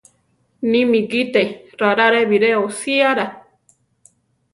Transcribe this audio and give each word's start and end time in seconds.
Nimí 0.75 1.01
gite 1.11 1.43
rarare 1.81 2.21
biré 2.31 2.49
oshiara. 2.61 3.27